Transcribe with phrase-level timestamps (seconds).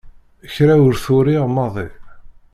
[0.53, 1.87] Kra ur t-uriɣ maḍi.